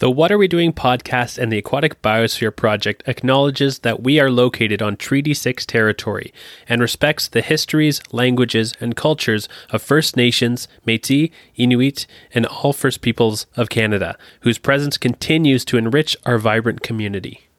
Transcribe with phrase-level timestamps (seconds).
[0.00, 4.30] The What Are We Doing podcast and the Aquatic Biosphere Project acknowledges that we are
[4.30, 6.32] located on Treaty 6 territory
[6.66, 13.02] and respects the histories, languages, and cultures of First Nations, Metis, Inuit, and all First
[13.02, 17.49] Peoples of Canada, whose presence continues to enrich our vibrant community.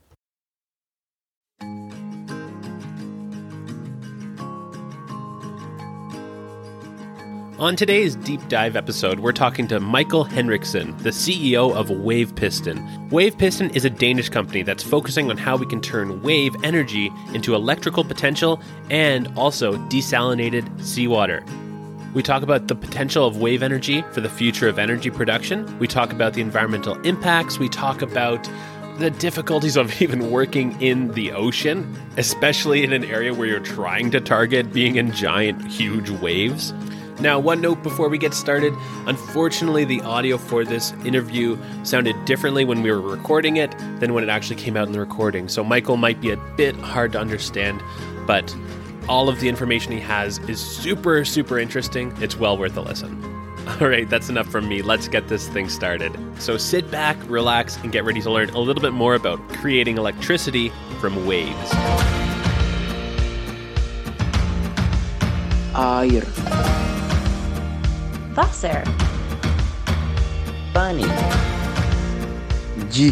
[7.61, 13.07] On today's deep dive episode, we're talking to Michael Henriksen, the CEO of Wave Piston.
[13.11, 17.11] Wave Piston is a Danish company that's focusing on how we can turn wave energy
[17.35, 21.45] into electrical potential and also desalinated seawater.
[22.15, 25.77] We talk about the potential of wave energy for the future of energy production.
[25.77, 27.59] We talk about the environmental impacts.
[27.59, 28.49] We talk about
[28.97, 34.09] the difficulties of even working in the ocean, especially in an area where you're trying
[34.09, 36.73] to target being in giant, huge waves.
[37.21, 38.73] Now, one note before we get started
[39.05, 44.23] unfortunately, the audio for this interview sounded differently when we were recording it than when
[44.23, 45.47] it actually came out in the recording.
[45.47, 47.83] So, Michael might be a bit hard to understand,
[48.25, 48.55] but
[49.07, 52.11] all of the information he has is super, super interesting.
[52.21, 53.23] It's well worth a listen.
[53.79, 54.81] All right, that's enough from me.
[54.81, 56.17] Let's get this thing started.
[56.39, 59.97] So sit back, relax, and get ready to learn a little bit more about creating
[59.97, 61.71] electricity from waves.
[65.75, 66.80] air,
[68.35, 68.83] Wasser.
[70.73, 71.07] Bunny.
[72.89, 73.11] Di.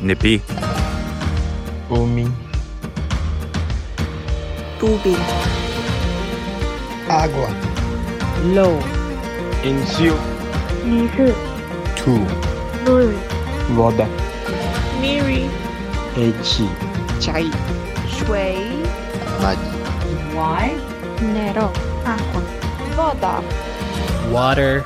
[0.00, 0.40] Nepi.
[1.90, 2.32] Homem.
[4.78, 5.16] Tubi.
[7.08, 7.50] Água.
[8.54, 8.78] lo,
[9.62, 10.14] Enziu.
[10.84, 11.34] Nizu.
[11.96, 12.14] Tu.
[12.86, 13.18] Lui.
[13.76, 14.06] Roda.
[15.00, 15.50] Miri.
[16.16, 16.68] Echi.
[17.20, 17.50] Chai.
[18.08, 18.86] Shui.
[19.42, 19.80] Magi.
[20.34, 20.72] why,
[21.20, 21.72] Nero.
[22.04, 22.49] Água.
[23.00, 23.40] Voda
[24.30, 24.84] What are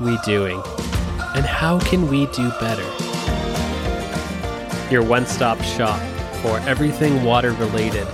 [0.00, 0.62] we doing?
[1.34, 2.88] And how can we do better?
[4.90, 6.00] Your one stop shop
[6.40, 8.06] for everything water related,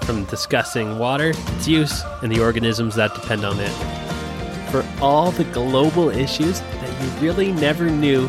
[0.00, 3.70] from discussing water, its use, and the organisms that depend on it.
[4.72, 8.28] For all the global issues that you really never knew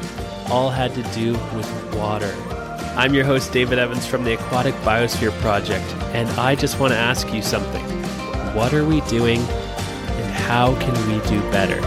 [0.52, 2.32] all had to do with water.
[2.96, 7.00] I'm your host, David Evans from the Aquatic Biosphere Project, and I just want to
[7.00, 7.84] ask you something.
[8.54, 9.44] What are we doing,
[10.46, 11.82] how can we do better?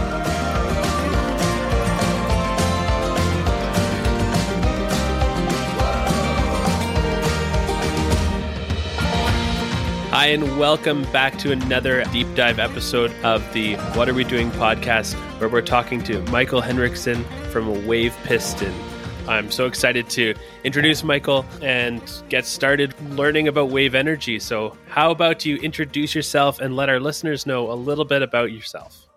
[10.11, 14.51] Hi, and welcome back to another deep dive episode of the What Are We Doing
[14.51, 18.73] podcast, where we're talking to Michael Henriksen from Wave Piston.
[19.27, 24.39] I'm so excited to introduce Michael and get started learning about wave energy.
[24.39, 28.51] So, how about you introduce yourself and let our listeners know a little bit about
[28.51, 29.07] yourself?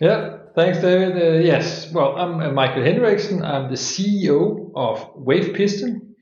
[0.00, 1.16] Yeah, thanks, David.
[1.16, 3.44] Uh, yes, well, I'm uh, Michael Henriksen.
[3.44, 6.16] I'm the CEO of Wave Piston.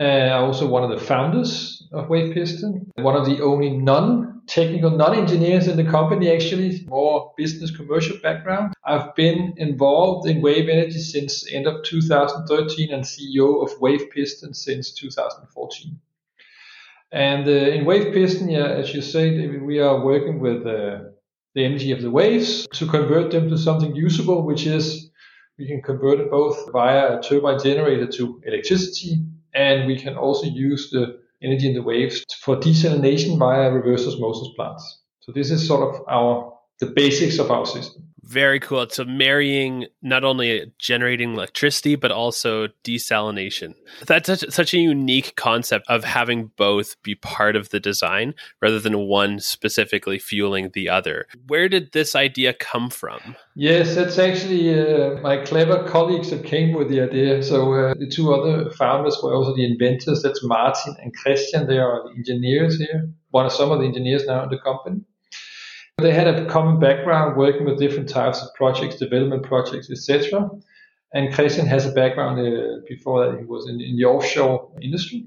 [0.00, 2.90] Uh, I'm also one of the founders of Wave Piston.
[2.96, 8.74] One of the only non-technical, non-engineers in the company, actually, more business commercial background.
[8.84, 14.54] I've been involved in wave energy since end of 2013 and CEO of Wave Piston
[14.54, 15.98] since 2014.
[17.12, 20.98] And uh, in Wave Piston, yeah, as you say, David, we are working with uh,
[21.54, 25.10] the energy of the waves to convert them to something usable, which is
[25.58, 30.46] we can convert it both via a turbine generator to electricity, and we can also
[30.46, 35.02] use the energy in the waves for desalination via reverse osmosis plants.
[35.20, 38.05] So this is sort of our the basics of our system.
[38.26, 38.82] Very cool.
[38.82, 43.74] It's So, marrying not only generating electricity, but also desalination.
[44.06, 48.80] That's such, such a unique concept of having both be part of the design rather
[48.80, 51.26] than one specifically fueling the other.
[51.46, 53.36] Where did this idea come from?
[53.54, 57.42] Yes, that's actually uh, my clever colleagues that came with the idea.
[57.44, 60.22] So uh, the two other founders were also the inventors.
[60.22, 61.68] That's Martin and Christian.
[61.68, 63.08] They are the engineers here.
[63.30, 65.02] One of some of the engineers now in the company.
[65.98, 70.50] They had a common background working with different types of projects, development projects, etc.
[71.14, 75.26] And Christian has a background uh, before that he was in, in the offshore industry.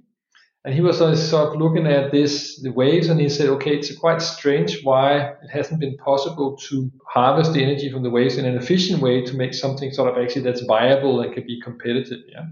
[0.63, 3.95] And he was sort of looking at this, the waves, and he said, okay, it's
[3.97, 8.45] quite strange why it hasn't been possible to harvest the energy from the waves in
[8.45, 12.19] an efficient way to make something sort of actually that's viable and can be competitive.
[12.27, 12.45] Yeah.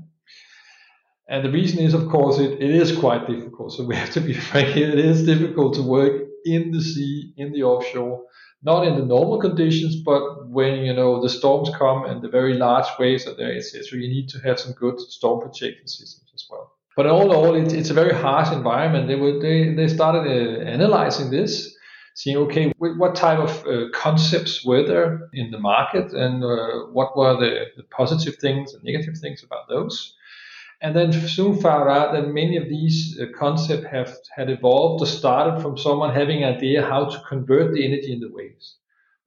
[1.30, 3.74] And the reason is, of course, it, it is quite difficult.
[3.74, 4.76] So we have to be frank.
[4.76, 6.24] It is difficult to work
[6.54, 8.24] in the sea, in the offshore,
[8.64, 12.54] not in the normal conditions, but when you know the storms come and the very
[12.54, 14.00] large waves are there, etc.
[14.00, 16.74] You need to have some good storm protection systems as well.
[16.96, 19.08] But all in all, it, it's a very harsh environment.
[19.08, 21.78] They were they they started uh, analyzing this,
[22.18, 27.16] seeing okay what type of uh, concepts were there in the market and uh, what
[27.16, 30.16] were the, the, positive things and negative things about those
[30.82, 35.08] and then soon found out that many of these uh, concepts have had evolved or
[35.08, 38.78] started from someone having an idea how to convert the energy in the waves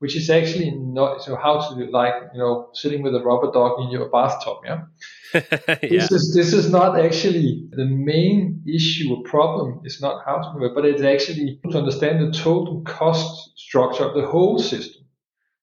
[0.01, 3.53] which is actually not so how to do like you know sitting with a rubber
[3.53, 4.81] dog in your bathtub yeah,
[5.35, 5.77] yeah.
[5.83, 10.51] this is this is not actually the main issue or problem is not how to
[10.51, 15.00] convert but it's actually to understand the total cost structure of the whole system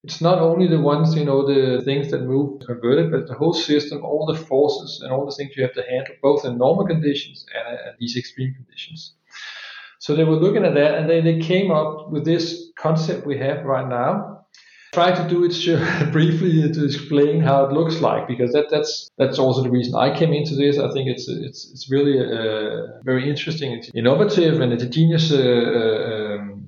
[0.07, 3.53] it's not only the ones you know the things that move converted but the whole
[3.53, 6.85] system all the forces and all the things you have to handle both in normal
[6.87, 9.13] conditions and, and these extreme conditions
[9.99, 13.37] so they were looking at that and they, they came up with this concept we
[13.39, 14.45] have right now.
[14.93, 19.37] Try to do it briefly to explain how it looks like because that, that's that's
[19.37, 20.79] also the reason I came into this.
[20.79, 25.31] I think it's it's it's really uh, very interesting, it's innovative, and it's a genius
[25.31, 26.67] uh, uh um,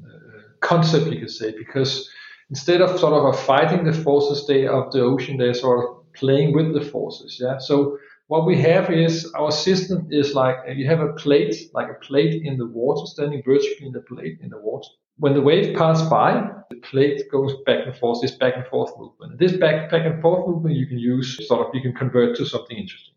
[0.60, 2.10] concept you could say because
[2.50, 6.54] instead of sort of fighting the forces they of the ocean, they're sort of playing
[6.54, 7.40] with the forces.
[7.42, 7.98] Yeah, so
[8.28, 12.44] what we have is our system is like you have a plate, like a plate
[12.44, 14.90] in the water, standing vertically in the plate in the water.
[15.18, 18.92] When the wave passes by, the plate goes back and forth, this back and forth
[18.98, 19.38] movement.
[19.38, 22.46] This back, back and forth movement you can use, sort of, you can convert to
[22.46, 23.16] something interesting.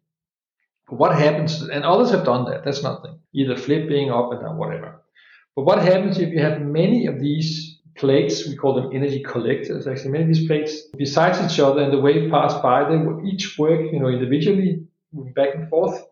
[0.88, 4.56] But what happens, and others have done that, that's nothing, either flipping up and down,
[4.56, 5.00] whatever.
[5.54, 9.86] But what happens if you have many of these plates, we call them energy collectors,
[9.86, 13.24] actually many of these plates besides each other and the wave pass by, they will
[13.26, 16.02] each work, you know, individually moving back and forth.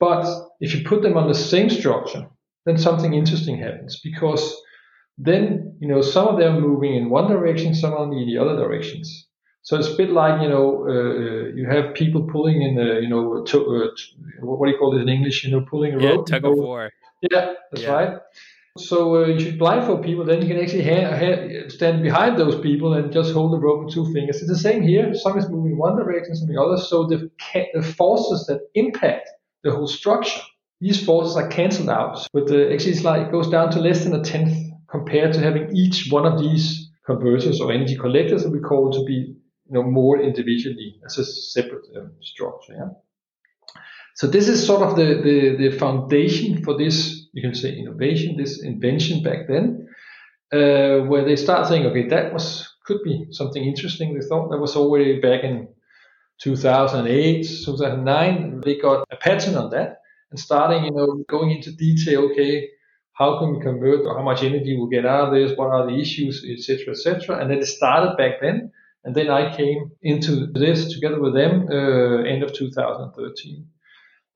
[0.00, 0.26] But
[0.60, 2.28] if you put them on the same structure,
[2.66, 4.54] then something interesting happens because
[5.16, 8.38] then, you know, some of them are moving in one direction, some are in the
[8.38, 9.26] other directions.
[9.62, 13.08] So it's a bit like, you know, uh, you have people pulling in the, you
[13.08, 13.88] know, to, uh,
[14.40, 15.44] what do you call it in English?
[15.44, 16.26] You know, pulling a yeah, rope.
[16.26, 16.90] tug of war.
[17.30, 17.92] Yeah, that's yeah.
[17.92, 18.18] right.
[18.78, 22.60] So uh, you should blindfold people, then you can actually ha- ha- stand behind those
[22.60, 24.38] people and just hold the rope with two fingers.
[24.38, 25.14] It's the same here.
[25.14, 26.76] Some is moving one direction, some the other.
[26.76, 29.28] So the, ca- the forces that impact
[29.62, 30.40] the whole structure,
[30.80, 32.26] these forces are cancelled out.
[32.32, 34.56] But the, actually, it's like it goes down to less than a tenth
[34.88, 39.04] compared to having each one of these converters or energy collectors that we call to
[39.04, 39.34] be
[39.68, 42.74] you know more individually as a separate um, structure.
[42.74, 42.88] Yeah.
[44.14, 48.36] So this is sort of the, the, the foundation for this, you can say innovation,
[48.36, 49.88] this invention back then,
[50.52, 54.14] uh, where they start saying, okay, that was could be something interesting.
[54.14, 55.68] They thought that was already back in
[56.40, 58.60] 2008, 2009.
[58.64, 62.30] They got a patent on that and starting, you know, going into detail.
[62.30, 62.68] Okay,
[63.12, 65.56] how can we convert or how much energy we'll get out of this?
[65.56, 67.38] What are the issues, etc., etc.
[67.38, 68.72] And then it started back then.
[69.04, 73.66] And then I came into this together with them uh, end of 2013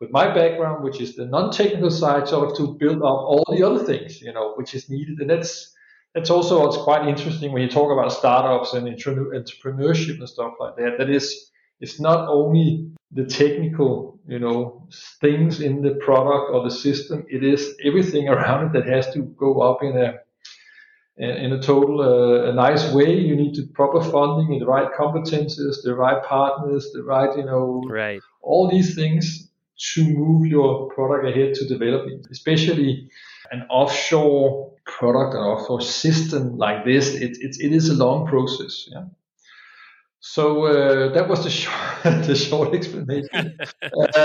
[0.02, 3.62] with my background, which is the non-technical side, sort of to build up all the
[3.62, 5.20] other things, you know, which is needed.
[5.20, 5.72] And that's
[6.12, 10.74] that's also what's quite interesting when you talk about startups and entrepreneurship and stuff like
[10.76, 10.98] that.
[10.98, 11.50] That is,
[11.80, 14.88] it's not only the technical, you know,
[15.20, 17.24] things in the product or the system.
[17.30, 20.18] It is everything around it that has to go up in a
[21.16, 23.14] in a total uh, a nice way.
[23.14, 27.44] You need to proper funding and the right competences, the right partners, the right, you
[27.44, 28.20] know, right.
[28.40, 29.51] all these things
[29.94, 33.08] to move your product ahead to develop it, especially
[33.50, 37.14] an offshore product, or offshore system like this.
[37.14, 38.88] It, it, it is a long process.
[38.90, 39.04] Yeah.
[40.20, 44.22] So uh, that was the short, the short explanation uh,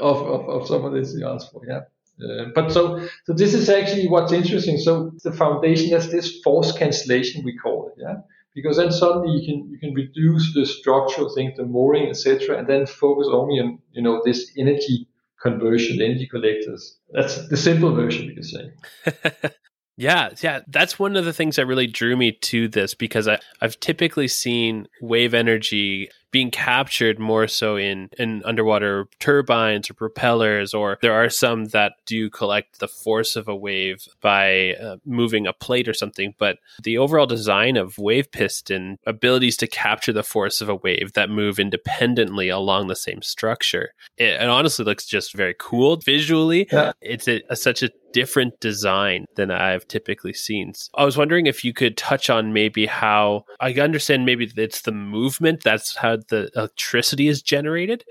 [0.00, 1.62] of, of, of some of this you asked for.
[1.66, 1.82] Yeah.
[2.18, 4.78] Uh, but so, so this is actually what's interesting.
[4.78, 8.00] So the foundation is this force cancellation we call it.
[8.00, 8.16] Yeah
[8.56, 12.66] because then suddenly you can you can reduce the structural things, the mooring, etc., and
[12.66, 15.06] then focus only on you know this energy
[15.40, 16.98] conversion, energy collectors.
[17.12, 19.50] That's the simple version, you can say.
[19.98, 23.38] Yeah, yeah, that's one of the things that really drew me to this because I,
[23.62, 30.74] I've typically seen wave energy being captured more so in, in underwater turbines or propellers,
[30.74, 35.46] or there are some that do collect the force of a wave by uh, moving
[35.46, 36.34] a plate or something.
[36.36, 41.14] But the overall design of wave piston abilities to capture the force of a wave
[41.14, 46.68] that move independently along the same structure, it, it honestly looks just very cool visually.
[46.70, 46.92] Yeah.
[47.00, 50.72] It's a, a, such a different design than I've typically seen.
[50.96, 54.92] I was wondering if you could touch on maybe how I understand maybe it's the
[54.92, 58.04] movement that's how the electricity is generated,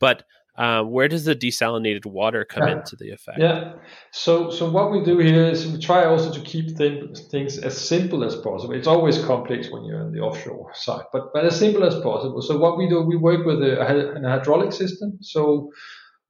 [0.00, 0.24] but
[0.58, 2.76] uh, where does the desalinated water come yeah.
[2.76, 3.38] into the effect?
[3.38, 3.72] Yeah.
[4.10, 7.76] So, so what we do here is we try also to keep things, things as
[7.76, 8.74] simple as possible.
[8.74, 12.42] It's always complex when you're in the offshore side, but but as simple as possible.
[12.42, 13.80] So what we do, we work with a,
[14.14, 15.18] an hydraulic system.
[15.22, 15.70] So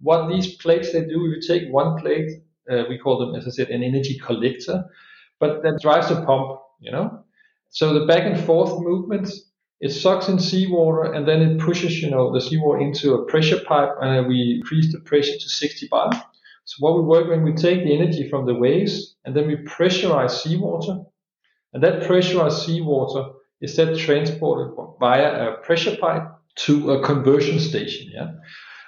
[0.00, 2.30] what these plates they do, you take one plate,
[2.70, 4.84] uh, we call them, as I said, an energy collector.
[5.40, 7.24] but that drives the pump, you know.
[7.70, 9.30] So the back and forth movement,
[9.80, 13.60] it sucks in seawater and then it pushes, you know, the seawater into a pressure
[13.66, 16.10] pipe and we increase the pressure to 60 bar.
[16.64, 19.56] So what we work when we take the energy from the waves and then we
[19.56, 21.00] pressurize seawater,
[21.74, 26.24] and that pressurized seawater is then transported via a pressure pipe
[26.56, 28.10] to a conversion station.
[28.14, 28.32] Yeah,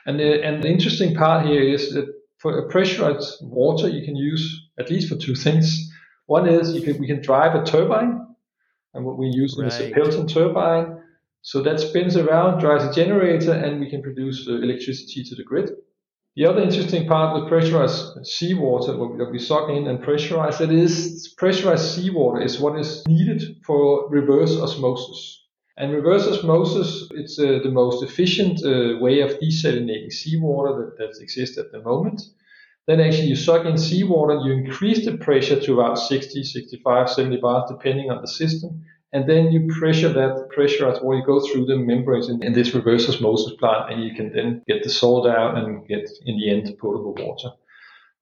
[0.06, 2.06] and the, and the interesting part here is that
[2.44, 5.90] for a pressurized water, you can use at least for two things.
[6.26, 8.26] One is you can, we can drive a turbine,
[8.92, 9.68] and what we use right.
[9.68, 11.00] is a Pelton turbine.
[11.40, 15.42] So that spins around, drives a generator, and we can produce uh, electricity to the
[15.42, 15.70] grid.
[16.36, 21.34] The other interesting part with pressurized seawater that we suck in and pressurize it is
[21.38, 25.43] pressurized seawater is what is needed for reverse osmosis.
[25.76, 31.20] And reverse osmosis, it's uh, the most efficient uh, way of desalinating seawater that, that
[31.22, 32.22] exists at the moment.
[32.86, 37.36] Then actually you suck in seawater, you increase the pressure to about 60, 65, 70
[37.38, 41.16] bars depending on the system and then you pressure that pressure as well.
[41.16, 44.60] You go through the membranes in, in, this reverse osmosis plant, and you can then
[44.66, 47.50] get the salt out and get, in the end, potable water.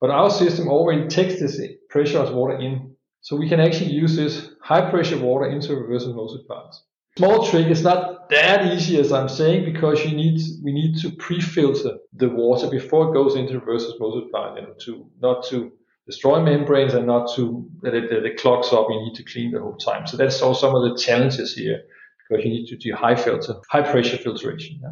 [0.03, 4.51] But our system already takes this pressurized water in, so we can actually use this
[4.61, 6.85] high pressure water into reverse osmosis plants.
[7.19, 11.11] Small trick is not that easy as I'm saying because you need we need to
[11.11, 15.73] pre-filter the water before it goes into reverse osmosis plant, you know, to not to
[16.07, 18.87] destroy membranes and not to that it, clogs up.
[18.89, 20.07] You need to clean the whole time.
[20.07, 21.83] So that's all some of the challenges here
[22.29, 24.81] because you need to do high filter, high pressure filtration.
[24.83, 24.91] Yeah?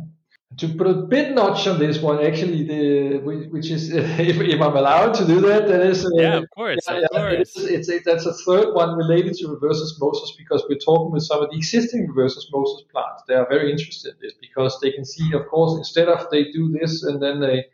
[0.59, 4.77] To put a bit notch on this one, actually, the which is if, if I'm
[4.77, 7.57] allowed to do that, that is uh, yeah, of course, yeah, of yeah, course.
[7.57, 11.23] It's, it's a, that's a third one related to reverse osmosis because we're talking with
[11.23, 13.23] some of the existing reverse osmosis plants.
[13.29, 16.51] They are very interested in this because they can see, of course, instead of they
[16.51, 17.67] do this and then they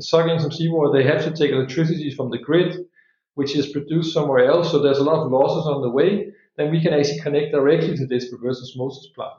[0.00, 2.86] suck in some seawater, they have to take electricity from the grid,
[3.34, 4.70] which is produced somewhere else.
[4.70, 6.32] So there's a lot of losses on the way.
[6.56, 9.34] Then we can actually connect directly to this reverse osmosis plant,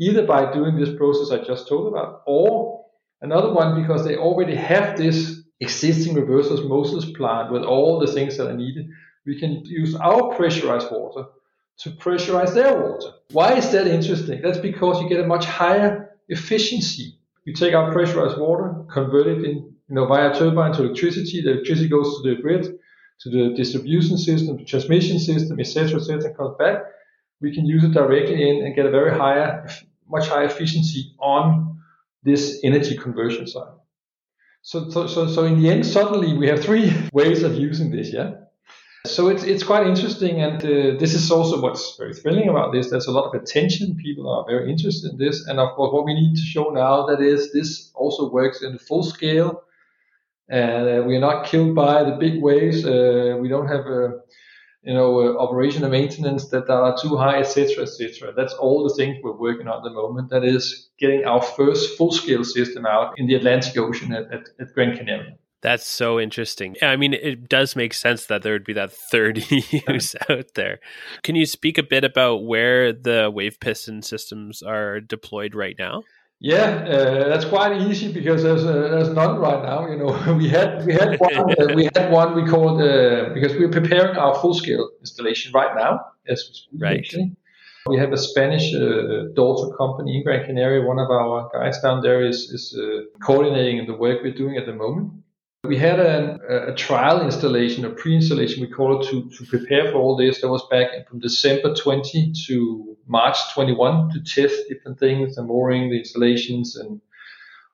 [0.00, 2.84] either by doing this process I just told about, or
[3.20, 8.36] another one because they already have this existing reverse osmosis plant with all the things
[8.38, 8.88] that are needed.
[9.26, 11.26] We can use our pressurized water
[11.80, 13.10] to pressurize their water.
[13.32, 14.40] Why is that interesting?
[14.42, 17.18] That's because you get a much higher efficiency.
[17.44, 19.56] You take our pressurized water, convert it in,
[19.88, 21.42] you know, via turbine to electricity.
[21.42, 22.64] The electricity goes to the grid,
[23.20, 26.82] to the distribution system, the transmission system, etc., etc., comes back.
[27.40, 29.66] We can use it directly in and get a very higher,
[30.10, 31.78] much higher efficiency on
[32.22, 33.72] this energy conversion side.
[34.62, 38.12] So, so, so, so in the end, suddenly we have three ways of using this,
[38.12, 38.32] yeah.
[39.06, 42.90] So it's it's quite interesting, and uh, this is also what's very thrilling about this.
[42.90, 43.96] There's a lot of attention.
[43.96, 47.06] People are very interested in this, and of course, what we need to show now
[47.06, 49.62] that is this also works in full scale
[50.50, 52.84] and uh, we are not killed by the big waves.
[52.84, 54.08] Uh, we don't have uh,
[54.82, 58.32] you know uh, operation and maintenance that are too high, etc., etc.
[58.36, 60.30] That's all the things we're working on at the moment.
[60.30, 64.74] That is getting our first full-scale system out in the Atlantic Ocean at, at, at
[64.74, 65.36] Gran Canaria.
[65.62, 66.76] That's so interesting.
[66.80, 70.80] I mean, it does make sense that there would be that third use out there.
[71.22, 76.02] Can you speak a bit about where the wave piston systems are deployed right now?
[76.42, 79.86] Yeah, uh, that's quite easy because there's uh, there's none right now.
[79.86, 83.52] You know, we had we had one uh, we had one we called uh, because
[83.52, 86.00] we're preparing our full scale installation right now.
[86.26, 86.98] As right.
[86.98, 87.36] Actually.
[87.86, 90.86] We have a Spanish uh, daughter company in Gran Canaria.
[90.86, 94.66] One of our guys down there is is uh, coordinating the work we're doing at
[94.66, 95.12] the moment.
[95.64, 99.98] We had a, a trial installation, a pre-installation, we call it, to, to prepare for
[99.98, 100.40] all this.
[100.40, 105.90] That was back from December 20 to March 21 to test different things, the mooring,
[105.90, 107.00] the installations, and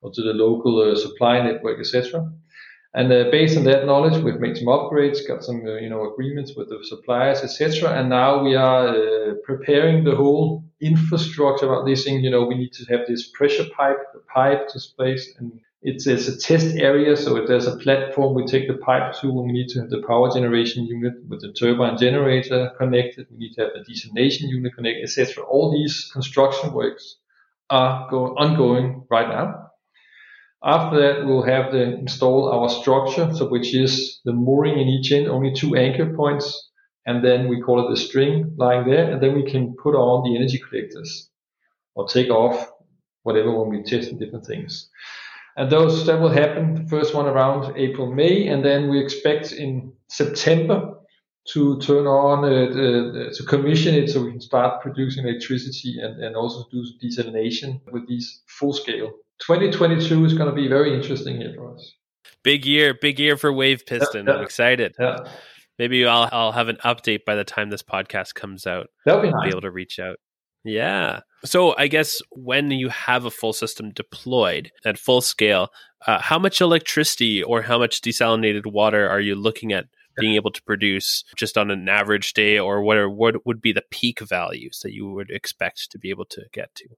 [0.03, 2.31] or to the local uh, supply network, etc.
[2.95, 6.11] And uh, based on that knowledge, we've made some upgrades, got some uh, you know
[6.11, 7.99] agreements with the suppliers, etc.
[7.99, 12.25] And now we are uh, preparing the whole infrastructure about this thing.
[12.25, 16.05] You know, we need to have this pressure pipe, the pipe to place, and it's,
[16.09, 19.53] it's a test area, so if there's a platform we take the pipe to, we
[19.53, 23.29] need to have the power generation unit with the turbine generator connected.
[23.31, 25.45] We need to have the desalination unit connected, etc.
[25.45, 27.19] All these construction works
[27.71, 29.71] are go- ongoing right now.
[30.65, 35.13] After that, we'll have to install our structure, so which is the mooring in each
[35.13, 36.69] end, only two anchor points,
[37.07, 40.29] and then we call it the string lying there, and then we can put on
[40.29, 41.31] the energy collectors
[41.95, 42.73] or take off
[43.23, 44.91] whatever when we test different things
[45.57, 46.75] and those that will happen.
[46.75, 50.95] The first one around April, May, and then we expect in September
[51.49, 56.37] to turn on uh, to commission it so we can start producing electricity and, and
[56.37, 59.13] also do desalination with these full scale.
[59.41, 61.95] 2022 is going to be very interesting here for us.
[62.43, 64.27] Big year, big year for Wave Piston.
[64.27, 64.95] Yeah, yeah, I'm excited.
[64.99, 65.17] Yeah.
[65.79, 68.89] Maybe I'll I'll have an update by the time this podcast comes out.
[69.05, 69.45] That'll be I'll nice.
[69.45, 70.19] be able to reach out.
[70.67, 71.21] Yeah.
[71.45, 75.69] So I guess when you have a full system deployed at full scale,
[76.07, 79.87] uh, how much electricity or how much desalinated water are you looking at
[80.19, 83.73] being able to produce just on an average day, or what are what would be
[83.73, 86.89] the peak values that you would expect to be able to get to?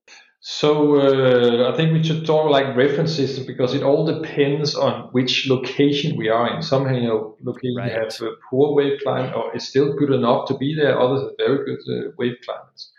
[0.40, 5.08] So uh, I think we should talk like reference system because it all depends on
[5.10, 6.62] which location we are in.
[6.62, 7.92] Some you know locations Right.
[7.92, 10.98] have a poor wave climate or it's still good enough to be there.
[10.98, 12.92] Others have very good uh, wave climates.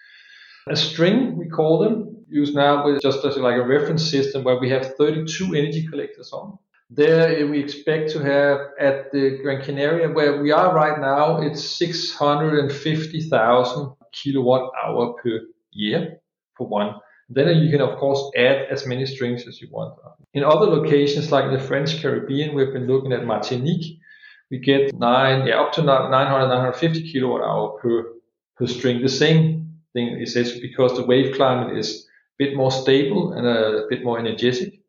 [0.70, 4.60] A string we call them used now with just as like a reference system where
[4.60, 6.60] we have 32 energy collectors on.
[6.92, 11.42] There uh, we expect to have at the Gran Canaria where we are right now
[11.42, 16.20] it's 650,000 kilowatt hour per year
[16.56, 16.96] for one.
[17.30, 19.96] Then you can, of course, add as many strings as you want.
[20.34, 24.00] In other locations, like the French Caribbean, we've been looking at Martinique.
[24.50, 28.14] We get nine, yeah, up to 900, 950 kilowatt hour per,
[28.58, 29.02] per string.
[29.02, 29.59] The same
[29.94, 32.08] thing is said because the wave climate is
[32.40, 34.80] a bit more stable and a bit more energetic.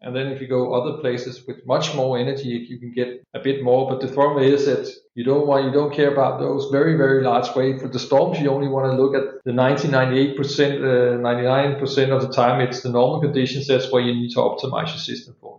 [0.00, 3.40] And then if you go other places with much more energy, you can get a
[3.40, 3.90] bit more.
[3.90, 7.24] But the problem is that you don't want, you don't care about those very, very
[7.24, 7.82] large waves.
[7.82, 12.22] For the storms, you only want to look at the 90, 98%, uh, 99% of
[12.22, 12.60] the time.
[12.60, 13.66] It's the normal conditions.
[13.66, 15.57] That's where you need to optimize your system for.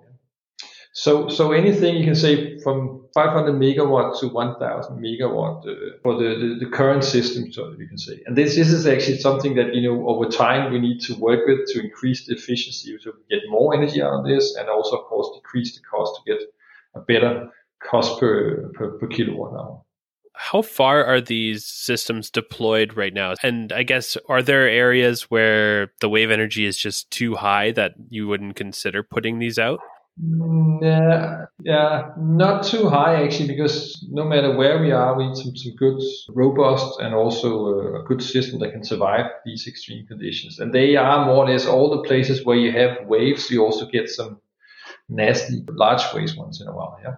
[1.00, 6.58] So, so anything you can say from 500 megawatt to 1000 megawatt uh, for the,
[6.60, 8.22] the, the current system, so you can say.
[8.26, 11.48] And this, this is actually something that, you know, over time we need to work
[11.48, 15.06] with to increase the efficiency to get more energy out of this and also, of
[15.06, 16.44] course, decrease the cost to get
[16.96, 17.48] a better
[17.82, 19.82] cost per, per, per kilowatt hour.
[20.34, 23.36] How far are these systems deployed right now?
[23.42, 27.94] And I guess, are there areas where the wave energy is just too high that
[28.10, 29.80] you wouldn't consider putting these out?
[30.22, 35.56] Yeah, yeah, not too high actually, because no matter where we are, we need some,
[35.56, 40.60] some good, robust, and also a good system that can survive these extreme conditions.
[40.60, 43.50] And they are more or less all the places where you have waves.
[43.50, 44.42] You also get some
[45.08, 47.00] nasty large waves once in a while.
[47.02, 47.16] Yeah.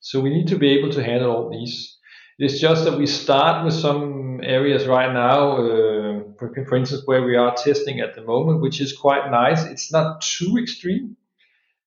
[0.00, 1.96] So we need to be able to handle all these.
[2.38, 7.24] It's just that we start with some areas right now, uh, for, for instance, where
[7.24, 9.64] we are testing at the moment, which is quite nice.
[9.64, 11.16] It's not too extreme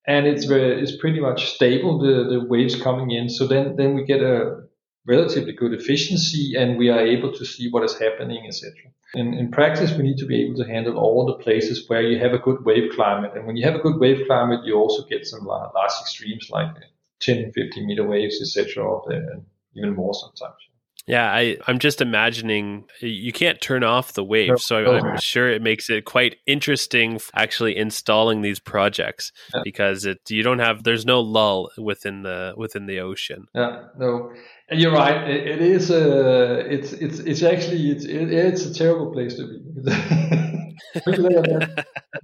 [0.08, 3.30] and it's very, it's pretty much stable the, the waves coming in.
[3.30, 4.64] So then then we get a
[5.06, 8.74] relatively good efficiency, and we are able to see what is happening, etc.
[9.14, 12.20] In in practice, we need to be able to handle all the places where you
[12.20, 15.06] have a good wave climate, and when you have a good wave climate, you also
[15.06, 16.88] get some large, extremes like uh,
[17.20, 19.00] 10, 15 meter waves, etc.
[19.08, 20.71] And even more sometimes.
[21.08, 24.92] Yeah, I, I'm just imagining you can't turn off the wave, so No.
[25.00, 29.62] I'm sure it makes it quite interesting actually installing these projects Yeah.
[29.64, 33.48] because it you don't have there's no lull within the within the ocean.
[33.56, 34.32] Yeah, no,
[34.70, 35.28] and you're right.
[35.30, 39.48] It, it is a it's it's it's actually it's it, it's a terrible place to
[39.48, 39.58] be.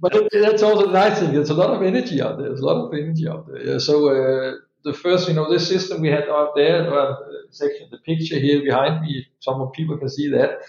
[0.00, 1.32] but it, that's also the nice thing.
[1.32, 2.48] There's a lot of energy out there.
[2.48, 3.64] There's a lot of energy out there.
[3.64, 4.52] Yeah, so uh,
[4.84, 7.14] the first, you know, this system we had out there, uh,
[7.50, 10.60] section, the picture here behind me, some people can see that.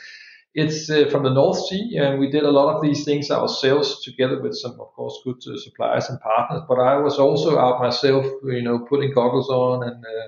[0.55, 4.03] It's uh, from the North Sea, and we did a lot of these things ourselves
[4.03, 6.63] together with some, of course, good uh, suppliers and partners.
[6.67, 10.27] But I was also out myself, you know, putting goggles on and uh,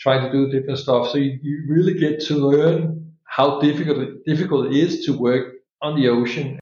[0.00, 1.10] trying to do different stuff.
[1.10, 6.00] So you, you really get to learn how difficult difficult it is to work on
[6.00, 6.58] the ocean.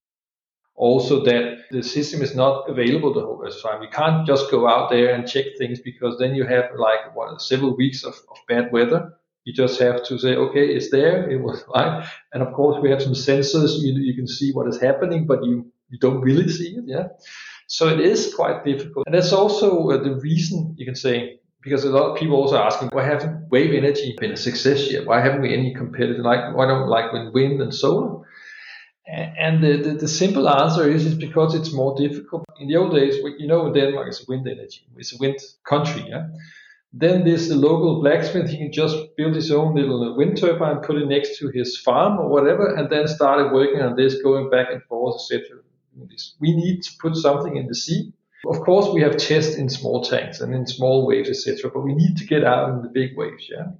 [0.75, 3.83] Also, that the system is not available the whole time.
[3.83, 7.43] You can't just go out there and check things because then you have like what
[7.43, 9.13] several weeks of, of bad weather.
[9.45, 11.29] You just have to say, okay, it's there.
[11.29, 12.07] It was fine.
[12.33, 13.79] And of course, we have some sensors.
[13.79, 16.85] You, you can see what is happening, but you, you don't really see it.
[16.87, 17.09] Yeah.
[17.67, 19.07] So it is quite difficult.
[19.07, 22.57] And that's also uh, the reason you can say, because a lot of people also
[22.57, 25.07] asking, why haven't wave energy been a success yet?
[25.07, 28.25] Why haven't we any competitive, like, why don't like with wind and solar?
[29.07, 32.45] And the, the, the, simple answer is, is because it's more difficult.
[32.61, 34.87] In the old days, you know, Denmark, it's wind energy.
[34.97, 36.05] It's a wind country.
[36.09, 36.29] Yeah.
[36.93, 40.81] Then this the local blacksmith, he can just build his own little uh, wind turbine,
[40.83, 44.51] put it next to his farm or whatever, and then started working on this, going
[44.51, 45.59] back and forth, etc.
[46.39, 48.13] We need to put something in the sea.
[48.47, 51.71] Of course, we have tests in small tanks and in small waves, etc.
[51.73, 53.73] But we need to get out in the big waves, yeah.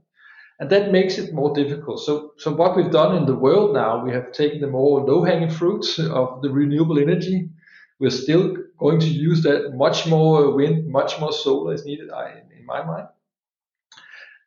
[0.63, 1.99] And that makes it more difficult.
[1.99, 5.51] So, so what we've done in the world now, we have taken the more low-hanging
[5.51, 7.51] fruits of the renewable energy.
[7.99, 12.11] We're still going to use that much more wind, much more solar is needed,
[12.57, 13.09] in my mind.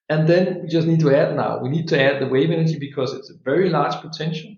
[0.07, 1.59] And then we just need to add now.
[1.59, 4.55] We need to add the wave energy because it's a very large potential.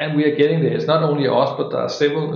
[0.00, 0.74] And we are getting there.
[0.74, 2.26] It's not only us, but there are several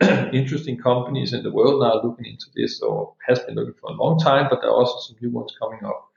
[0.00, 3.90] uh, interesting companies in the world now looking into this, or has been looking for
[3.90, 4.46] a long time.
[4.48, 6.09] But there are also some new ones coming up.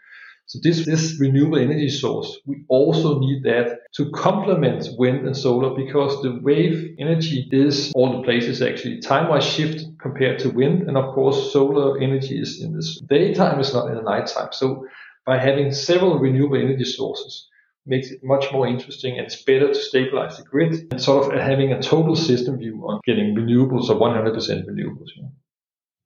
[0.45, 5.73] So this, this renewable energy source, we also need that to complement wind and solar
[5.75, 10.87] because the wave energy is all the places actually time-wise shift compared to wind.
[10.87, 14.49] And of course, solar energy is in the daytime, it's not in the nighttime.
[14.51, 14.85] So
[15.25, 17.47] by having several renewable energy sources,
[17.85, 21.39] makes it much more interesting and it's better to stabilize the grid and sort of
[21.39, 25.09] having a total system view on getting renewables or 100% renewables.
[25.15, 25.31] You know?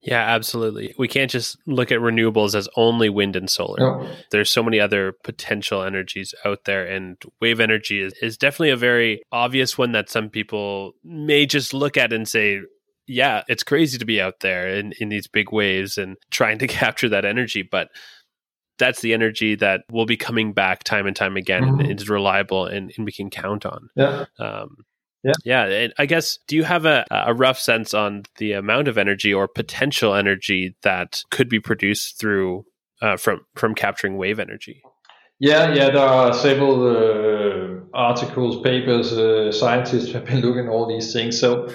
[0.02, 0.94] Yeah, absolutely.
[0.98, 3.78] We can't just look at renewables as only wind and solar.
[3.80, 4.10] No.
[4.32, 8.78] There's so many other potential energies out there, and wave energy is, is definitely a
[8.78, 12.62] very obvious one that some people may just look at and say,
[13.08, 16.68] yeah, it's crazy to be out there in, in these big waves and trying to
[16.82, 17.64] capture that energy.
[17.64, 17.90] But
[18.80, 21.90] that's the energy that will be coming back time and time again Mhm.
[21.90, 23.90] and is reliable and, and we can count on.
[23.96, 24.26] Yeah.
[24.38, 24.78] Um,
[25.44, 25.68] Yeah.
[25.68, 25.88] Yeah.
[25.98, 29.48] I guess, do you have a, a rough sense on the amount of energy or
[29.48, 32.66] potential energy that could be produced through
[33.02, 34.82] uh, from from capturing wave energy?
[35.40, 40.88] Yeah, yeah, there are several uh, articles, papers, uh, scientists have been looking at all
[40.88, 41.40] these things.
[41.40, 41.72] So,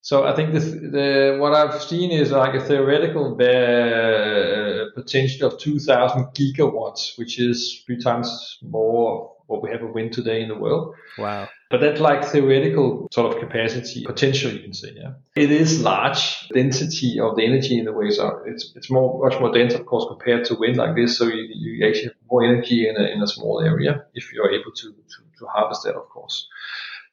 [0.00, 5.58] so I think the, the what I've seen is like a theoretical uh, potential of
[5.58, 10.56] 2,000 gigawatts, which is three times more what we have of wind today in the
[10.56, 10.94] world.
[11.18, 11.48] Wow.
[11.70, 14.92] But that's like theoretical sort of capacity, potential, you can say.
[14.94, 18.20] Yeah, it is large density of the energy in the waves.
[18.20, 21.18] Are it's it's more much more dense, of course, compared to wind like this.
[21.18, 24.50] So you, you actually have more energy in a in a small area if you're
[24.50, 26.46] able to to, to harvest that, of course.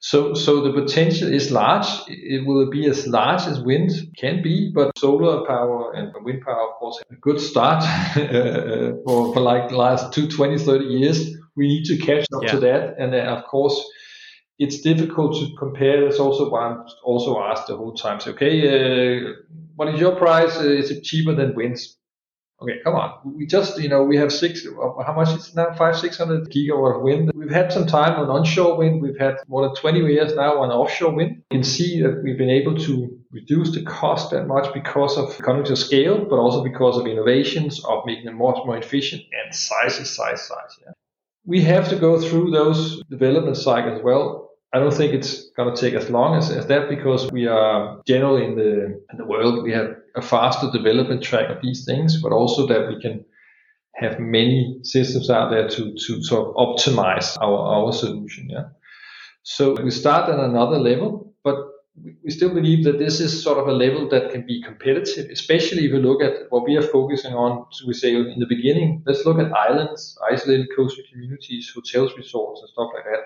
[0.03, 1.87] So so the potential is large.
[2.07, 6.69] It will be as large as wind can be, but solar power and wind power,
[6.69, 7.83] of course, have a good start
[8.17, 11.37] uh, for for like the last two, 20, 30 years.
[11.55, 13.83] We need to catch up to that, and then of course
[14.59, 16.03] it's difficult to compare.
[16.03, 18.19] That's also why I'm also asked the whole time.
[18.19, 19.33] Say, okay, uh,
[19.75, 20.57] what is your price?
[20.57, 21.97] Uh, is it cheaper than winds?
[22.61, 23.35] Okay, come on.
[23.37, 24.65] We just, you know, we have six.
[24.65, 25.73] uh, How much is it now?
[25.73, 27.31] Five, six hundred gigawatt wind.
[27.35, 29.01] We've had some time on onshore wind.
[29.01, 31.43] We've had more than twenty years now on offshore wind.
[31.51, 35.37] You can see that we've been able to reduce the cost that much because of
[35.39, 39.53] economies of scale, but also because of innovations of making them much more efficient and
[39.53, 40.77] size is size, size.
[40.85, 40.93] Yeah
[41.45, 44.01] we have to go through those development cycles.
[44.03, 47.47] Well, I don't think it's going to take as long as, as that because we
[47.47, 51.86] are generally in the in the world we have a faster development track of these
[51.86, 53.23] things, but also that we can
[53.95, 58.49] have many systems out there to to sort of optimize our our solution.
[58.49, 58.65] Yeah.
[59.43, 61.58] So we start at another level, but
[62.01, 65.86] we- still believe that this is sort of a level that can be competitive, especially
[65.86, 67.65] if you look at what we are focusing on.
[67.71, 72.62] So we say in the beginning, let's look at islands, isolated coastal communities, hotels, resorts,
[72.62, 73.23] and stuff like that.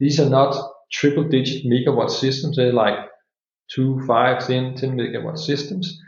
[0.00, 0.54] These are not
[0.92, 2.56] triple digit megawatt systems.
[2.56, 2.98] They're like
[3.70, 6.00] two, five, 10, 10 megawatt systems.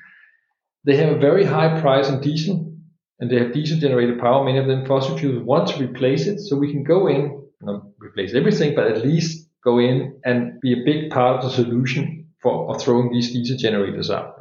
[0.85, 2.72] They have a very high price in diesel
[3.20, 4.44] and they have diesel generated power.
[4.44, 6.40] Many of them fossil fuels want to replace it.
[6.40, 10.73] So we can go in, not replace everything, but at least go in and be
[10.73, 14.38] a big part of the solution for throwing these diesel generators out.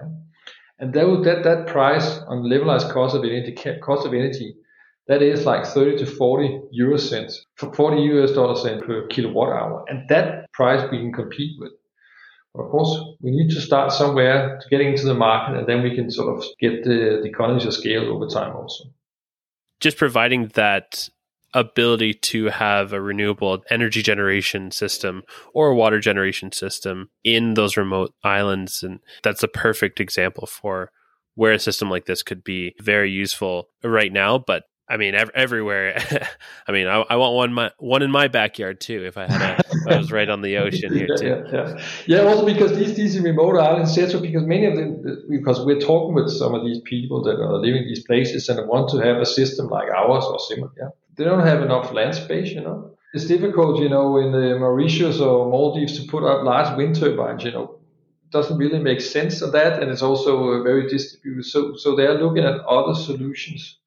[0.80, 4.56] And that, would, that, that price on levelized cost of energy, cost of energy,
[5.08, 9.86] that is like 30 to 40 euro cents, for 40 US dollar per kilowatt hour.
[9.88, 11.72] And that price we can compete with.
[12.54, 15.82] But of course, we need to start somewhere to get into the market and then
[15.82, 18.86] we can sort of get the, the economies of scale over time also.
[19.80, 21.10] Just providing that
[21.54, 27.78] ability to have a renewable energy generation system or a water generation system in those
[27.78, 28.84] remote islands.
[28.84, 30.92] And that's a perfect example for
[31.36, 34.38] where a system like this could be very useful right now.
[34.38, 36.02] But I mean, ev- everywhere.
[36.68, 39.06] I mean, I, I want one my one in my backyard too.
[39.06, 41.28] If I had a, if I was right on the ocean here yeah, too.
[41.28, 41.82] yeah, yeah.
[42.06, 44.22] Yeah, also because these these remote islands, etc.
[44.22, 47.84] Because many of them, because we're talking with some of these people that are living
[47.84, 50.72] in these places and want to have a system like ours or similar.
[50.78, 52.50] Yeah, they don't have enough land space.
[52.52, 53.82] You know, it's difficult.
[53.82, 57.44] You know, in the Mauritius or Maldives to put up large wind turbines.
[57.44, 57.80] You know,
[58.32, 61.46] doesn't really make sense on that, and it's also uh, very distributed.
[61.46, 63.78] So so they are looking at other solutions.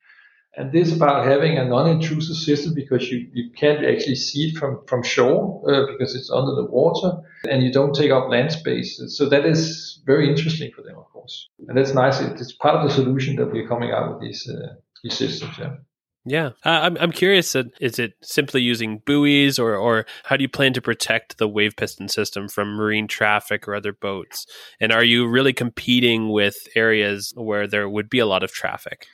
[0.56, 4.58] And this is about having a non-intrusive system because you, you can't actually see it
[4.58, 7.12] from, from shore uh, because it's under the water
[7.48, 9.00] and you don't take up land space.
[9.16, 11.48] So that is very interesting for them, of course.
[11.68, 12.20] And that's nice.
[12.20, 15.56] It's part of the solution that we're coming out with these, uh, these systems.
[15.56, 15.76] Yeah.
[16.26, 17.56] Yeah, uh, I'm I'm curious.
[17.56, 21.48] uh, Is it simply using buoys, or or how do you plan to protect the
[21.48, 24.44] wave piston system from marine traffic or other boats?
[24.80, 29.06] And are you really competing with areas where there would be a lot of traffic?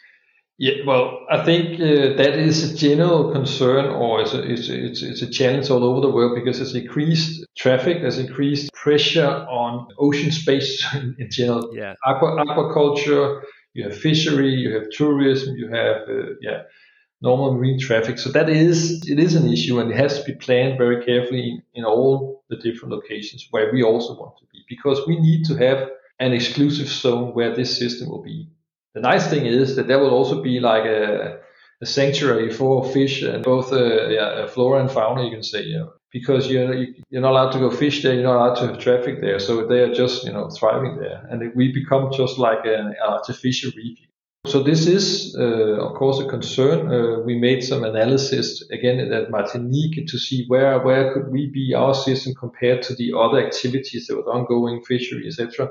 [0.59, 4.87] Yeah, well, I think uh, that is a general concern, or it's a, it's, a,
[4.87, 9.27] it's, it's a challenge all over the world because there's increased traffic, there's increased pressure
[9.27, 11.71] on ocean space in, general.
[11.75, 13.43] Yeah, Aqua, aquaculture,
[13.75, 16.63] you have fishery, you have tourism, you have uh, yeah,
[17.21, 18.19] normal marine traffic.
[18.19, 21.49] So that is it is an issue, and it has to be planned very carefully
[21.51, 25.45] in, in all the different locations where we also want to be, because we need
[25.47, 25.89] to have
[26.21, 28.49] an exclusive zone where this system will be.
[28.95, 31.39] The nice thing is that there will also be like a,
[31.83, 35.85] a sanctuary for fish and both uh, yeah, flora and fauna, you can say, yeah.
[36.11, 36.75] because you're
[37.11, 39.67] you're not allowed to go fish there, you're not allowed to have traffic there, so
[39.67, 43.99] they are just you know thriving there, and we become just like an artificial reef.
[44.47, 46.93] So this is, uh, of course, a concern.
[46.93, 51.75] Uh, we made some analysis again at Martinique to see where where could we be
[51.75, 55.71] our system compared to the other activities that were ongoing, fishery, etc.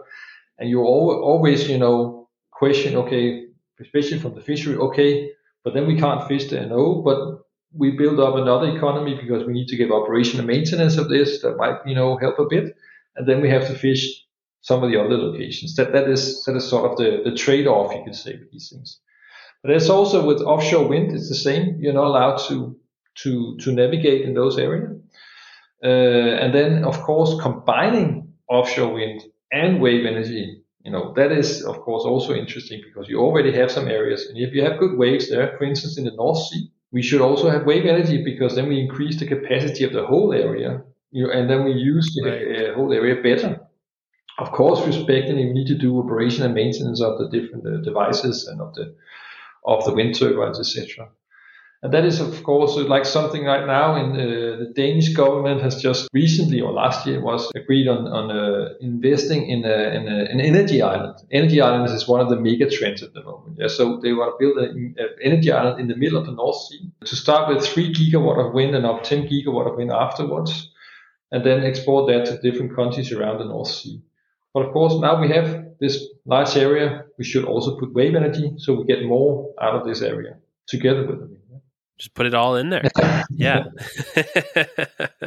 [0.58, 3.46] And you always, you know, question, okay,
[3.80, 5.32] especially from the fishery, okay,
[5.64, 9.54] but then we can't fish there, no, but we build up another economy because we
[9.54, 12.76] need to give operation and maintenance of this that might, you know, help a bit.
[13.16, 14.25] And then we have to fish
[14.66, 15.76] some of the other locations.
[15.76, 18.70] That that is that is sort of the, the trade-off you could say with these
[18.72, 19.00] things.
[19.62, 21.78] But it's also with offshore wind, it's the same.
[21.80, 22.76] You're not allowed to
[23.22, 24.90] to to navigate in those areas.
[25.84, 31.64] Uh, and then of course combining offshore wind and wave energy, you know, that is
[31.64, 34.26] of course also interesting because you already have some areas.
[34.28, 37.22] And if you have good waves there, for instance in the North Sea, we should
[37.22, 40.82] also have wave energy because then we increase the capacity of the whole area.
[41.12, 42.72] You know, and then we use the right.
[42.72, 43.62] uh, whole area better
[44.38, 48.48] of course, respecting you need to do operation and maintenance of the different uh, devices
[48.48, 48.96] and of the
[49.64, 51.10] of the wind turbines, etc.
[51.86, 55.80] And that is, of course, like something right now in uh, the Danish government has
[55.80, 60.26] just recently or last year was agreed on, on uh, investing in, a, in a,
[60.32, 61.16] an energy island.
[61.32, 63.58] Energy islands is one of the mega trends at the moment.
[63.60, 66.58] Yeah, so they want to build an energy island in the middle of the North
[66.58, 70.72] Sea to start with three gigawatt of wind and up 10 gigawatt of wind afterwards,
[71.32, 74.02] and then export that to different countries around the North Sea.
[74.56, 77.04] But of course, now we have this large area.
[77.18, 81.06] We should also put wave energy so we get more out of this area together
[81.06, 81.38] with them.
[82.00, 82.90] Just put it all in there.
[83.32, 83.66] yeah.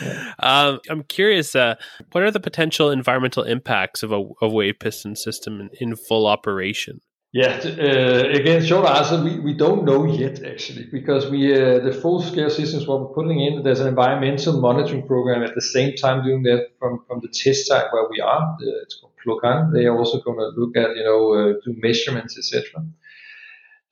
[0.38, 1.56] um, I'm curious.
[1.56, 1.74] Uh,
[2.12, 6.28] what are the potential environmental impacts of a, a wave piston system in, in full
[6.28, 7.00] operation?
[7.32, 11.92] Yeah, uh, again, short answer, we, we don't know yet actually, because we uh, the
[11.92, 15.96] full scale systems what we're putting in, there's an environmental monitoring program at the same
[15.96, 18.56] time doing that from, from the test site where we are.
[18.82, 19.72] it's called Plocan.
[19.72, 22.86] They are also going to look at, you know, uh, do measurements, etc.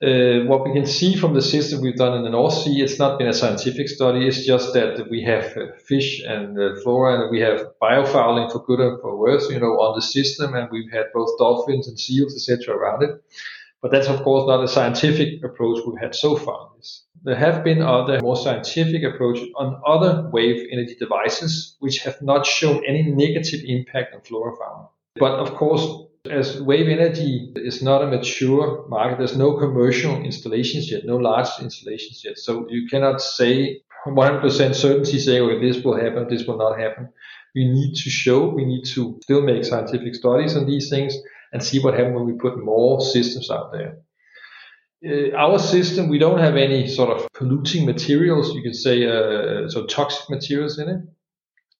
[0.03, 2.99] Uh, what we can see from the system we've done in the North Sea, it's
[2.99, 4.27] not been a scientific study.
[4.27, 8.59] It's just that we have uh, fish and uh, flora, and we have biofouling for
[8.59, 11.97] good and for worse, you know, on the system, and we've had both dolphins and
[11.97, 13.23] seals, etc., around it.
[13.81, 16.71] But that's of course not a scientific approach we've had so far.
[17.23, 22.45] There have been other more scientific approaches on other wave energy devices which have not
[22.45, 24.89] shown any negative impact on flora fauna.
[25.15, 25.85] But of course,
[26.29, 31.47] as wave energy is not a mature market, there's no commercial installations yet, no large
[31.61, 32.37] installations yet.
[32.37, 37.09] So you cannot say 100% certainty say, okay, this will happen, this will not happen.
[37.53, 41.15] We need to show, we need to still make scientific studies on these things
[41.53, 43.99] and see what happens when we put more systems out there.
[45.05, 49.69] Uh, our system, we don't have any sort of polluting materials, you can say, uh,
[49.69, 51.01] so toxic materials in it.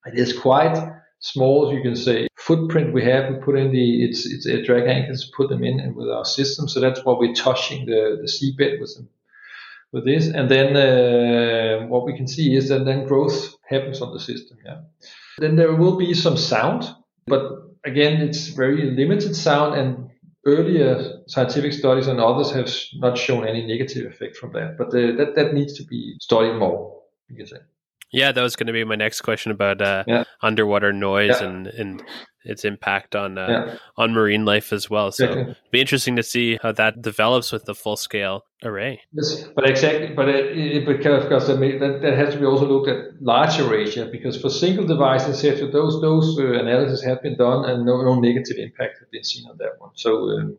[0.05, 0.77] It is quite
[1.25, 3.31] small, you can say, footprint we have.
[3.31, 6.25] We put in the it's it's a drag anchors, put them in and with our
[6.25, 6.67] system.
[6.67, 9.09] So that's what we're touching the the seabed with them
[9.91, 10.27] with this.
[10.27, 14.57] And then uh, what we can see is that then growth happens on the system.
[14.65, 14.81] Yeah.
[15.39, 16.83] Then there will be some sound,
[17.27, 17.43] but
[17.83, 20.09] again, it's very limited sound and
[20.45, 24.77] earlier scientific studies and others have not shown any negative effect from that.
[24.77, 27.01] But uh, that that needs to be studied more.
[27.29, 27.57] You can say.
[28.15, 30.23] Yeah, that was going to be my next question about uh, yeah.
[30.41, 31.47] underwater noise yeah.
[31.47, 32.03] and, and
[32.45, 33.75] its impact on uh, yeah.
[33.97, 35.11] on marine life as well.
[35.11, 39.01] So it'd be interesting to see how that develops with the full scale array.
[39.11, 43.21] Yes, but exactly, but it, it, because that, that has to be also looked at
[43.21, 47.85] large arrays, because for single devices, etc., those those uh, analyses have been done and
[47.85, 49.91] no, no negative impact has been seen on that one.
[49.95, 50.57] So um,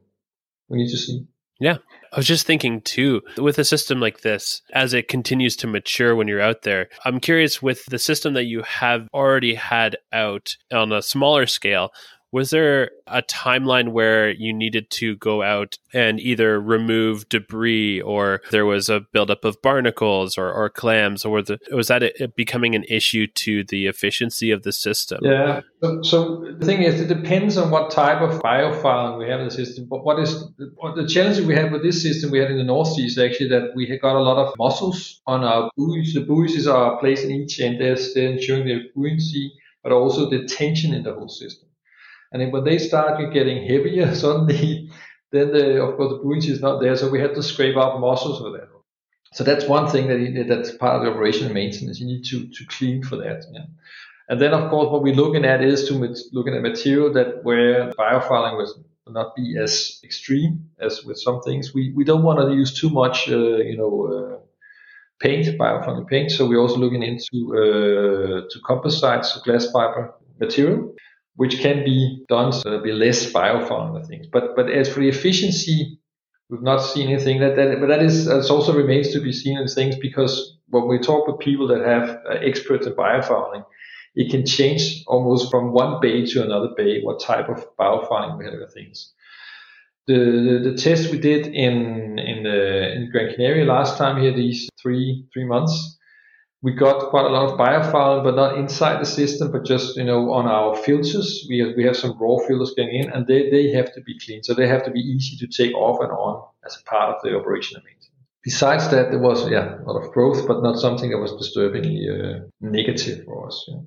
[0.68, 1.24] we need to see.
[1.58, 1.78] Yeah.
[2.12, 6.14] I was just thinking too, with a system like this, as it continues to mature
[6.14, 10.56] when you're out there, I'm curious with the system that you have already had out
[10.72, 11.90] on a smaller scale,
[12.32, 18.42] was there a timeline where you needed to go out and either remove debris or
[18.50, 22.84] there was a buildup of barnacles or, or clams or the, was that becoming an
[22.88, 25.20] issue to the efficiency of the system?
[25.22, 25.60] Yeah.
[25.82, 29.46] So, so, the thing is it depends on what type of biofouling we have in
[29.46, 32.50] the system but what is what the challenge we have with this system we had
[32.50, 35.44] in the north sea is actually that we had got a lot of mussels on
[35.44, 36.14] our buoys.
[36.14, 40.92] The buoys are placed in each end they're ensuring the buoyancy but also the tension
[40.92, 41.65] in the whole system
[42.32, 44.90] and then when they started getting heavier suddenly,
[45.32, 46.96] then the, of course the buoyancy is not there.
[46.96, 48.68] So we had to scrape out mussels for that.
[49.32, 52.00] So that's one thing that that's part of the operation maintenance.
[52.00, 53.44] You need to to clean for that.
[53.52, 53.66] Yeah.
[54.28, 55.94] And then of course what we're looking at is to
[56.32, 61.74] looking at material that where biofouling was not be as extreme as with some things.
[61.74, 64.38] We we don't want to use too much, uh, you know, uh,
[65.20, 66.30] paint, biofouling paint.
[66.30, 70.94] So we're also looking into uh, to composites, so glass fiber material,
[71.36, 74.26] which can be done to be less biofouling things.
[74.26, 75.98] But but as for the efficiency,
[76.48, 77.80] we've not seen anything that that.
[77.80, 81.26] But that is that also remains to be seen in things because when we talk
[81.26, 83.64] with people that have uh, experts in biofouling,
[84.14, 88.44] it can change almost from one bay to another bay what type of biofouling we
[88.46, 89.12] have with things.
[90.06, 94.34] The, the, the test we did in in the in Gran Canaria last time here
[94.34, 95.98] these three three months
[96.62, 100.04] we got quite a lot of biofouling, but not inside the system, but just you
[100.04, 101.46] know on our filters.
[101.48, 104.18] We have, we have some raw filters going in, and they, they have to be
[104.18, 107.14] clean, so they have to be easy to take off and on as a part
[107.14, 108.10] of the operation maintenance.
[108.42, 112.08] Besides that, there was yeah a lot of growth, but not something that was disturbingly
[112.08, 113.64] uh, negative for us.
[113.68, 113.80] Yeah.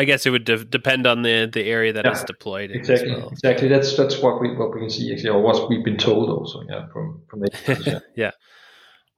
[0.00, 2.70] I guess it would de- depend on the the area that yeah, it's deployed.
[2.70, 3.30] Exactly, well.
[3.30, 3.68] exactly.
[3.68, 6.62] That's that's what we what we can see actually, or what we've been told also.
[6.68, 8.30] Yeah, from from the yeah.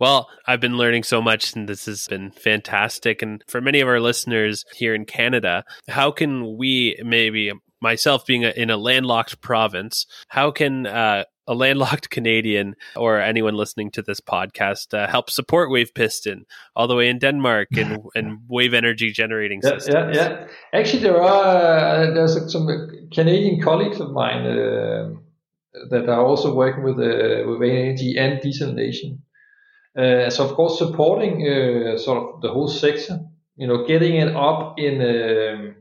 [0.00, 3.20] Well, I've been learning so much, and this has been fantastic.
[3.20, 8.44] And for many of our listeners here in Canada, how can we maybe myself being
[8.44, 14.02] a, in a landlocked province, how can uh, a landlocked Canadian or anyone listening to
[14.02, 16.44] this podcast uh, help support Wave Piston
[16.76, 20.16] all the way in Denmark and, and wave energy generating yeah, systems?
[20.16, 20.46] Yeah, yeah.
[20.72, 22.68] Actually, there are uh, there's some
[23.12, 25.10] Canadian colleagues of mine uh,
[25.90, 29.18] that are also working with uh, with energy and desalination.
[29.96, 33.20] Uh, so of course, supporting uh, sort of the whole sector,
[33.56, 35.00] you know, getting it up in.
[35.00, 35.76] Um,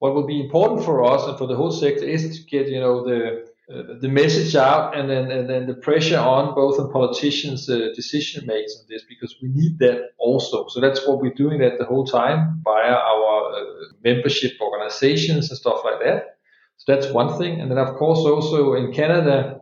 [0.00, 2.80] what will be important for us and for the whole sector is to get you
[2.80, 6.90] know the uh, the message out and then and then the pressure on both on
[6.90, 11.34] politicians uh, decision makers on this because we need that also so that's what we're
[11.34, 13.64] doing that the whole time via our uh,
[14.02, 16.38] membership organizations and stuff like that
[16.78, 19.59] so that's one thing and then of course also in canada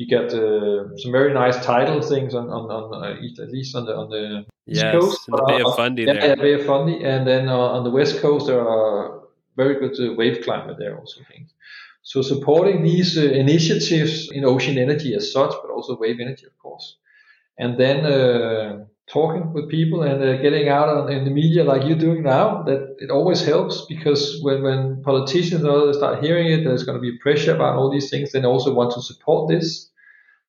[0.00, 3.84] you get uh, some very nice tidal things on on, on uh, at least on
[3.84, 4.24] the on the
[4.64, 6.28] yes, east coast the Bay of Fundy yeah, there.
[6.28, 9.20] Yeah, Bay of Fundy and then on the west coast there are
[9.56, 11.50] very good uh, wave climate there also things.
[12.02, 16.56] So supporting these uh, initiatives in ocean energy as such, but also wave energy, of
[16.64, 16.86] course,
[17.58, 21.86] and then uh, talking with people and uh, getting out on, in the media like
[21.86, 26.46] you're doing now, that it always helps because when, when politicians and others start hearing
[26.52, 28.32] it, there's going to be pressure about all these things.
[28.32, 29.90] They also want to support this.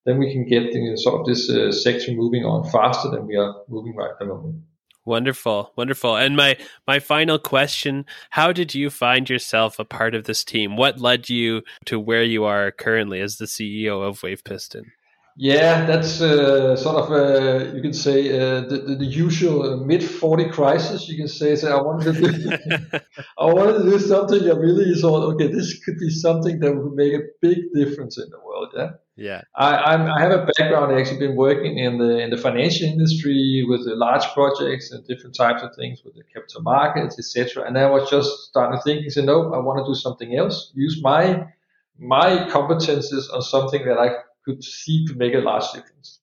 [0.06, 3.36] Then we can get the, sort of this uh, sector moving on faster than we
[3.36, 4.64] are moving right at the moment.
[5.04, 6.16] Wonderful, wonderful.
[6.16, 10.78] And my my final question, how did you find yourself a part of this team?
[10.78, 14.92] What led you to where you are currently as the CEO of Wave Piston?
[15.38, 19.78] Yeah, that's uh, sort of uh, you can say uh, the, the, the, usual uh,
[19.78, 21.08] mid forty crisis.
[21.08, 23.00] You can say, so I wanted to do,
[23.40, 26.94] I wanted to do something I really thought, okay, this could be something that would
[26.94, 28.74] make a big difference in the world.
[28.76, 29.42] Yeah, yeah.
[29.56, 30.94] I, I'm, I have a background.
[30.94, 35.06] I actually been working in the in the financial industry with the large projects and
[35.08, 37.66] different types of things with the capital markets, etc.
[37.66, 40.72] And I was just starting thinking, so no, I want to do something else.
[40.76, 41.48] Use my
[41.98, 44.10] my competences on something that I
[44.46, 46.20] could see could make a large difference.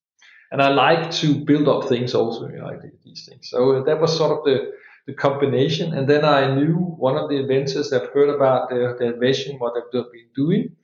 [0.51, 3.51] And I like to build up things also, you know, like these things.
[3.51, 4.73] So that was sort of the,
[5.07, 5.93] the combination.
[5.93, 9.75] And then I knew one of the inventors that heard about their, their invention, what
[9.75, 10.77] they've been doing.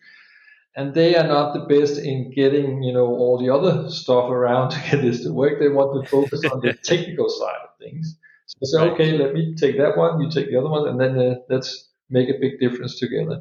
[0.76, 4.70] And they are not the best in getting, you know, all the other stuff around
[4.72, 5.58] to get this to work.
[5.58, 8.18] They want to focus on the technical side of things.
[8.46, 11.00] So I said, okay, let me take that one, you take the other one, and
[11.00, 13.40] then uh, let's make a big difference together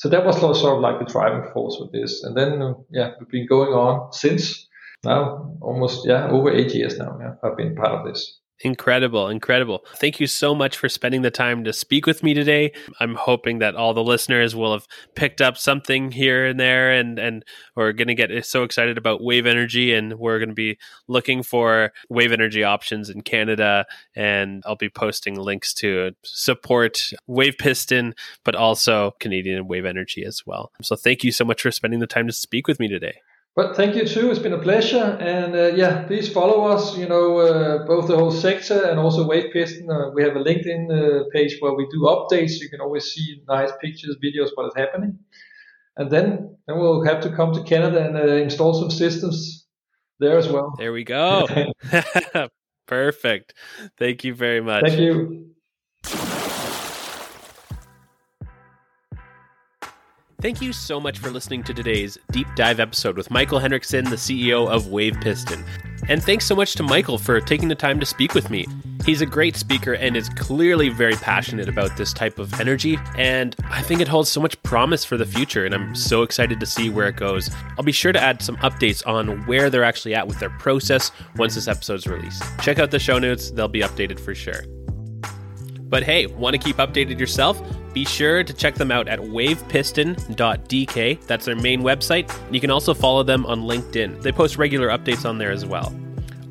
[0.00, 2.24] so that was sort of like the driving force with this.
[2.24, 4.66] And then, uh, yeah, we've been going on since
[5.04, 7.18] now almost, yeah, over eight years now.
[7.20, 8.40] Yeah, I've been part of this.
[8.62, 9.86] Incredible, incredible.
[9.96, 12.72] Thank you so much for spending the time to speak with me today.
[13.00, 17.18] I'm hoping that all the listeners will have picked up something here and there and
[17.18, 17.42] and
[17.74, 21.42] we're going to get so excited about wave energy and we're going to be looking
[21.42, 28.14] for wave energy options in Canada and I'll be posting links to support Wave Piston
[28.44, 30.70] but also Canadian Wave Energy as well.
[30.82, 33.20] So thank you so much for spending the time to speak with me today.
[33.60, 34.30] But thank you too.
[34.30, 35.18] It's been a pleasure.
[35.20, 36.96] And uh, yeah, please follow us.
[36.96, 39.90] You know, uh, both the whole sector and also Wave Piston.
[39.90, 42.52] Uh, we have a LinkedIn uh, page where we do updates.
[42.58, 45.18] You can always see nice pictures, videos, what is happening.
[45.98, 49.66] And then, then we'll have to come to Canada and uh, install some systems
[50.20, 50.72] there as well.
[50.78, 51.46] There we go.
[52.86, 53.52] Perfect.
[53.98, 54.84] Thank you very much.
[54.86, 55.49] Thank you.
[60.40, 64.16] Thank you so much for listening to today's deep dive episode with Michael Henriksen, the
[64.16, 65.62] CEO of Wave Piston.
[66.08, 68.66] And thanks so much to Michael for taking the time to speak with me.
[69.04, 73.54] He's a great speaker and is clearly very passionate about this type of energy, and
[73.64, 76.66] I think it holds so much promise for the future, and I'm so excited to
[76.66, 77.50] see where it goes.
[77.76, 81.12] I'll be sure to add some updates on where they're actually at with their process
[81.36, 82.42] once this episode's released.
[82.60, 84.64] Check out the show notes, they'll be updated for sure.
[85.90, 87.60] But hey, want to keep updated yourself?
[87.92, 91.26] Be sure to check them out at wavepiston.dk.
[91.26, 92.32] That's their main website.
[92.52, 94.22] You can also follow them on LinkedIn.
[94.22, 95.92] They post regular updates on there as well.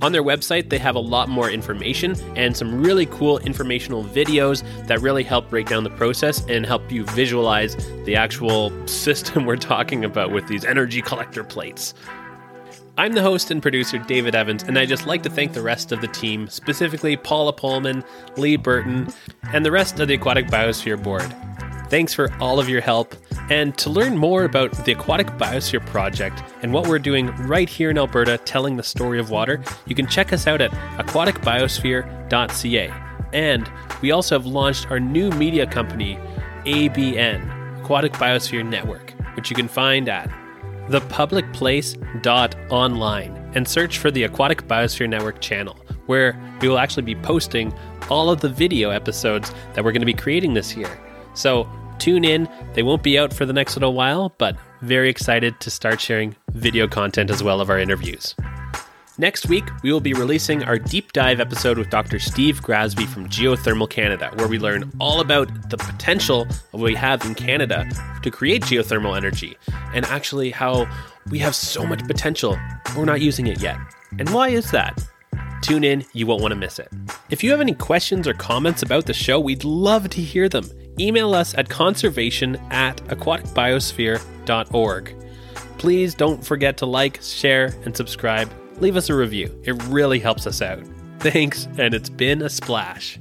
[0.02, 4.64] On their website, they have a lot more information and some really cool informational videos
[4.88, 7.76] that really help break down the process and help you visualize
[8.06, 11.94] the actual system we're talking about with these energy collector plates.
[13.00, 15.94] I'm the host and producer, David Evans, and I just like to thank the rest
[15.94, 18.04] of the team, specifically Paula Pullman,
[18.36, 19.08] Lee Burton,
[19.54, 21.34] and the rest of the Aquatic Biosphere Board.
[21.90, 23.16] Thanks for all of your help.
[23.50, 27.90] And to learn more about the Aquatic Biosphere Project and what we're doing right here
[27.90, 32.94] in Alberta telling the story of water, you can check us out at aquaticbiosphere.ca.
[33.32, 33.72] And
[34.02, 36.20] we also have launched our new media company,
[36.66, 40.30] ABN, Aquatic Biosphere Network, which you can find at
[40.90, 45.78] thepublicplace.online and search for the Aquatic Biosphere Network channel,
[46.08, 47.74] where we will actually be posting
[48.10, 51.00] all of the video episodes that we're going to be creating this year.
[51.34, 51.68] So
[52.00, 52.50] tune in.
[52.74, 56.36] They won't be out for the next little while, but very excited to start sharing
[56.54, 58.36] video content as well of our interviews.
[59.20, 62.20] Next week, we will be releasing our deep dive episode with Dr.
[62.20, 67.36] Steve Grasby from Geothermal Canada, where we learn all about the potential we have in
[67.36, 67.86] Canada
[68.24, 69.58] to create geothermal energy
[69.94, 70.88] and actually how
[71.30, 73.76] we have so much potential, but we're not using it yet.
[74.18, 75.06] And why is that?
[75.64, 76.88] Tune in, you won't want to miss it.
[77.30, 80.64] If you have any questions or comments about the show, we'd love to hear them.
[80.98, 85.16] Email us at conservation at aquaticbiosphere.org.
[85.78, 88.50] Please don't forget to like, share, and subscribe.
[88.80, 90.84] Leave us a review, it really helps us out.
[91.20, 93.20] Thanks, and it's been a splash.